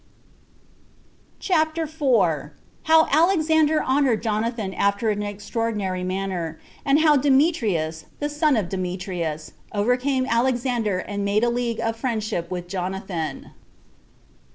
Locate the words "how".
2.85-3.05, 7.01-7.15